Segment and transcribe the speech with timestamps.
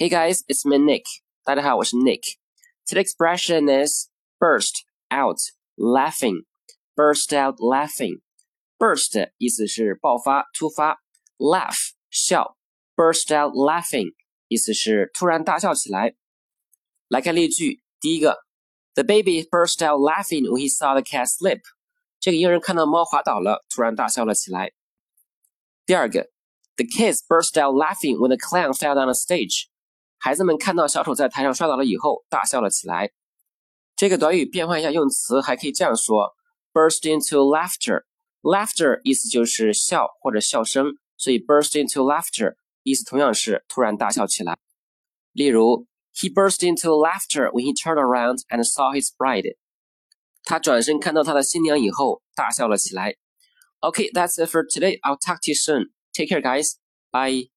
[0.00, 1.02] Hey guys, it's me Nick.
[1.44, 2.36] 大家好，我是 Nick.
[2.86, 5.38] Today's expression is burst out
[5.76, 6.44] laughing.
[6.94, 8.20] Burst out laughing.
[8.78, 11.00] Burst 意思是爆发、突发，
[11.36, 12.56] laugh 笑。
[12.94, 14.14] Burst out laughing
[14.46, 16.14] 意思是突然大笑起来。
[17.08, 18.44] 来看例句，第一个，
[18.94, 21.62] The baby burst out laughing when he saw the cat slip.
[22.20, 24.70] 这个婴儿看到猫滑倒了，突然大笑了起来。
[25.84, 26.30] 第二个，
[26.76, 29.68] The kids burst out laughing when the clown fell down the stage.
[30.23, 33.11] 孩子们看到小丑在台上摔倒了以后，大笑了起来。
[33.97, 36.31] 这个短语变换一下用词，还可以这样说
[36.71, 38.03] ：burst into laughter。
[38.41, 44.57] laughter 意思就是笑或者笑声，所以 burst into laughter 意思同样是突然大笑起来。
[45.33, 49.57] 例如，He burst into laughter when he turned around and saw his bride。
[50.45, 53.17] 他转身看到他的新娘以后，大笑了起来。
[53.81, 55.01] OK，that's it for today.
[55.01, 55.91] I'll talk to you soon.
[56.13, 56.75] Take care, guys.
[57.11, 57.52] Bye.